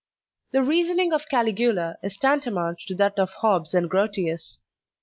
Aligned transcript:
The 0.49 0.63
reasoning 0.63 1.13
of 1.13 1.29
Caligula 1.29 1.95
is 2.01 2.17
tantamount 2.17 2.79
to 2.87 2.95
that 2.95 3.19
of 3.19 3.29
Hobbes 3.43 3.75
and 3.75 3.87
Grotius. 3.87 4.57